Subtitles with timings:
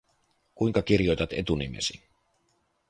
[0.55, 2.01] Kuinka kirjoitat etunimesi?